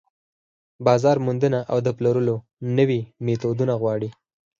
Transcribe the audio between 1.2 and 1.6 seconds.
موندنه